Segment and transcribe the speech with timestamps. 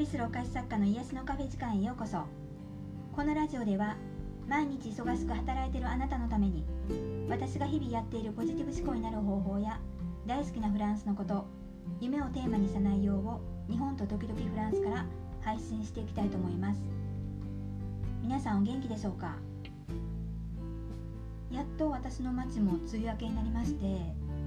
[0.00, 2.24] 旅するお菓子作家の癒しのカフェ時間へようこそ。
[3.14, 3.98] このラジオでは
[4.48, 6.64] 毎日忙しく働いているあなたのために
[7.28, 9.78] 私が日々やっているポジティブ思考になる方法や
[10.26, 11.44] 大好きなフランスのこと
[12.00, 15.04] 夢をテーマにした内容を日本と時々フランスから
[15.42, 16.80] 配信していきたいと思います。
[18.22, 19.36] 皆さんお元気でしょうか？
[21.52, 24.00] やっと私の町も梅雨明けになりまして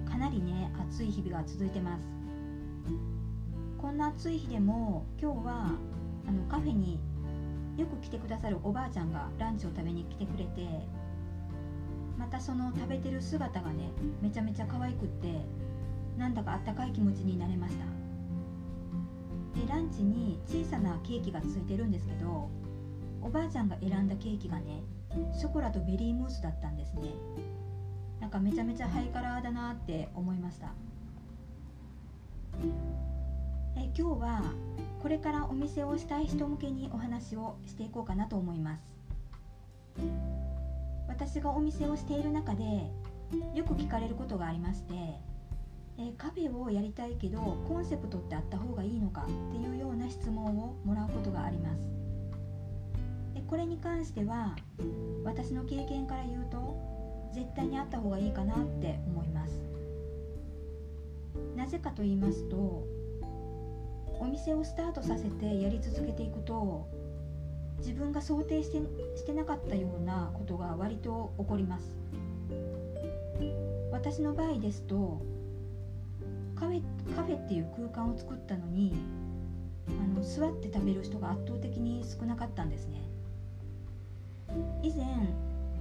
[0.10, 2.10] かなりね暑い日々が続いてます。
[3.84, 5.78] こんな暑い日でも今日は
[6.26, 7.02] あのカフェに
[7.76, 10.88] よく来てくださるおばあちゃんがランチを食べに来てくれて
[12.18, 13.92] またその食べてる姿がね
[14.22, 15.42] めちゃめちゃ可愛くって
[16.18, 17.84] なんだかあったかい気持ちになれました。
[19.60, 22.50] でランチに小さなケーキがついてるんですけど
[23.22, 24.82] おばあちゃんが選んだケーキがね
[25.38, 27.10] ショコラとベリームースだったんですね。
[28.22, 30.74] なんかめちゃめちゃハイカラーだなって思いました。
[33.76, 34.54] え今日は
[35.02, 38.82] これからお店をしたい人向けにお話をしていこうかなと思います。
[41.08, 42.64] 私がお店をしている中で
[43.54, 44.94] よく聞かれることがありまして
[45.98, 51.82] えカフェをやりたいけどコンセプトってあった方がいいのかっていうような質問をもらうことがあります。
[53.36, 54.56] でこれに関しては
[55.24, 59.62] 私の経験から言うと絶対にあった方がいいかなって思います。
[61.56, 62.88] なぜかと言いますと
[64.20, 66.88] お店をスタートさせてやり続けていくと
[67.80, 68.78] 自分が想定して
[69.18, 71.96] してなかったようなことが割と起こります。
[73.92, 75.22] 私の場合ですと
[76.56, 76.82] カフェ
[77.16, 78.94] カフェっていう空間を作ったのに
[79.88, 83.02] あの座って食べる人が圧倒的に少なかったんですね。
[84.82, 85.06] 以前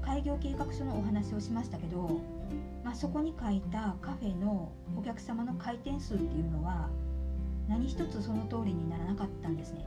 [0.03, 2.21] 開業計画書のお話をしましたけど、
[2.85, 6.89] まあ、そこに書いたカフェのお客様の回転数っていうのは
[7.69, 9.87] 何一つその通りにならなかったんですね、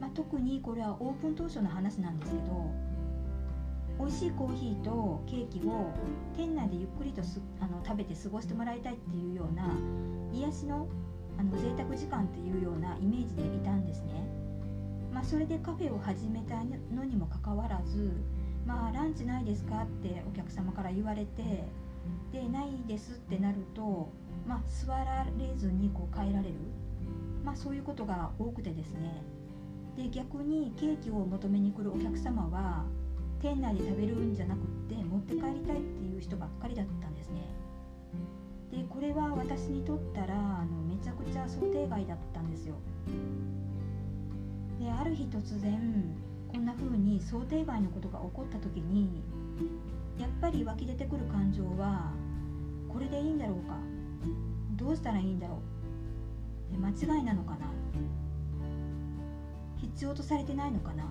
[0.00, 2.70] まあ、特にこれはオープン当初の話なんですけど
[3.98, 5.92] 美味しいコーヒーとケーキを
[6.36, 9.72] 店内でゆっくりとすあの食べて過ごしてもらいたいっていうような
[10.32, 10.88] 癒しの
[11.38, 14.24] あの贅沢時間っていうようなイメージでいたんですね。
[15.12, 16.62] まあ、それでカフェを始めた
[16.94, 18.10] のにもかかわらず
[18.66, 21.64] 「まあ、ランチないですか?」ってお客様から言われて
[22.32, 24.08] でないですってなると、
[24.46, 26.54] まあ、座られずにこう帰られる、
[27.44, 29.22] まあ、そういうことが多くてですね。
[29.96, 32.84] で逆にケーキを求めに来るお客様は
[33.40, 37.42] 店内で食べるんじゃなくって持って帰りたいっていう人ばっかりだったんですね。
[38.70, 42.74] でこれは私にとったらあのめちゃくちゃ想定外だったんですよ。
[44.80, 46.16] である日突然
[46.48, 49.22] こんな風に想定外のことが起こった時に
[50.18, 52.12] やっぱり湧き出てくる感情は
[52.88, 53.76] これでいいんだろうか
[54.84, 55.62] どうしたらいいんだろ
[56.74, 56.78] う？
[56.78, 57.66] 間違いなのかな？
[59.80, 61.04] 必要とされてないのかな？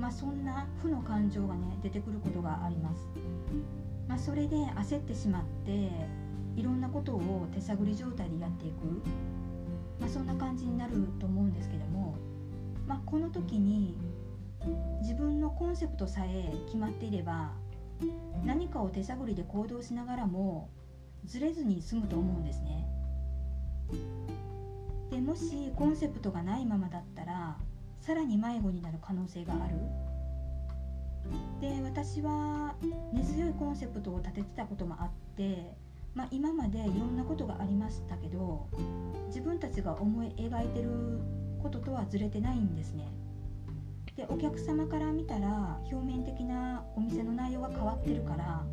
[0.00, 3.08] まあ、そんな負の感情がね出てくることがあります。
[4.08, 5.90] まあ、それで焦ってしまって
[6.56, 8.84] いろんなことを手探り状態でやっていく、
[10.00, 12.16] まあ、そんな感じになると思うんですけども、
[12.88, 13.94] まあ、この時に
[15.02, 17.52] 自分のコンセプトさえ決まっていれば
[18.44, 20.68] 何かを手探りで行動しながらも
[21.24, 22.88] ずれずに済むと思うんですね。
[25.10, 27.56] でもしコンセプトがないままだったら
[28.00, 29.74] さらに迷子になる可能性がある
[31.60, 32.74] で私は
[33.12, 35.74] 根強いコンセプトを立ててたこともあって、
[36.14, 38.68] まあ、今までいろんなことがありましたけど
[39.26, 40.90] 自分たちが思い描いてる
[41.62, 43.08] こととはずれてないんですね
[44.16, 48.64] でお客様から見たら表面的なお店の内容が変わってるから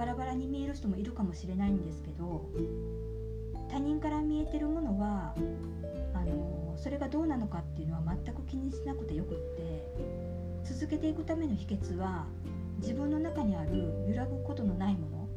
[0.00, 2.48] バラバラに見える人もいるかもしれないんですけど
[3.70, 5.34] 他人から見えてるものは
[6.14, 12.24] あのそれがどうなのかっていうのは全く気にしなくてよくって続けていくための秘訣は
[12.78, 15.28] 自分の中にある揺らぐことのないもの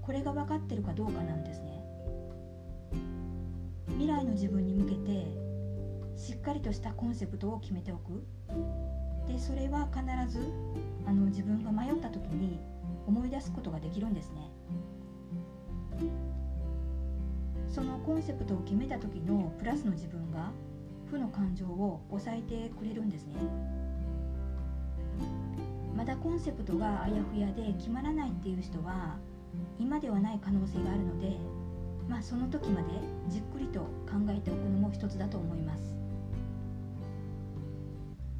[0.00, 1.82] これが分かってるかどうかなんですね。
[3.88, 5.26] 未来の自分に向けて
[6.16, 8.24] しっかりとしたコンセプトを決めておく。
[9.26, 10.02] でそれは必
[10.32, 10.40] ず
[11.04, 12.58] あの自分が迷った時に
[13.08, 14.52] 思い出すことができるんですね。
[17.66, 20.52] そのコンセプトを決めた時のプラスの自分が
[21.10, 23.34] 負の感情を抑えてくれるんですね。
[25.96, 29.16] まだコンセプトがあやふやで決まらないっていう人は
[29.80, 31.36] 今ではない可能性があるので
[32.08, 32.88] まあその時まで
[33.28, 33.86] じっくりと考
[34.28, 35.96] えておくのも一つだと思います。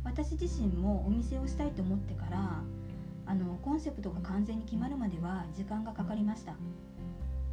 [0.04, 2.62] 私自身もお店をしたいと思ってから
[3.28, 6.54] あのコンセプトが完全に決まるまでは時間がかかりました。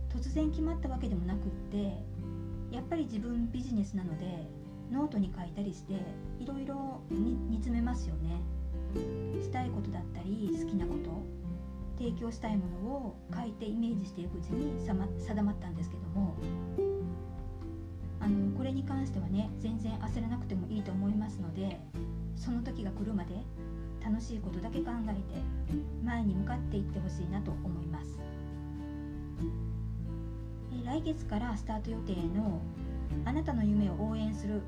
[0.09, 1.97] 突然決まったわけでもなくって
[2.71, 4.47] やっぱり自分ビジネスなので
[4.89, 5.93] ノートに書いたりして
[6.39, 8.41] いろいろ煮詰めますよね。
[9.41, 11.21] したいことだったり好きなこと
[11.97, 16.35] 提供したいものを書いてイメージしていくうちに定まったんですけども
[18.19, 21.79] あのこれに関してはね全然焦らなくてもいいと思いますので
[22.35, 23.35] その時が来るまで
[24.05, 25.41] 楽しいことだけ考えて
[26.03, 28.19] 前に向かっていってほしいなと思います。
[30.85, 32.61] 来月からスタート予定の
[33.25, 34.61] あなたの夢を応援する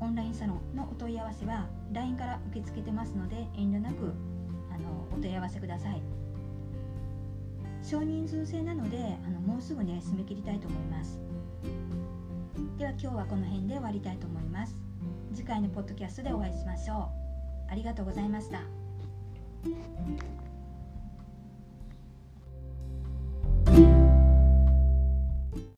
[0.00, 4.12] オンラインサロンのお問い合わせは LINE から受け付けてますので遠慮なく
[4.74, 6.02] あのお問い合わせください。
[7.84, 11.20] 少人数制なのであのもうすぐね締め切りたいと思います。
[12.78, 14.74] では今日はこの辺で終わりたいと思います。
[15.32, 17.25] 次回のポッドキャストでお会いしましょう。
[17.68, 18.60] ありがとうございました。